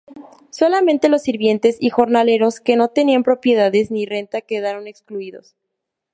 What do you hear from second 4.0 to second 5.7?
renta quedaron excluidos.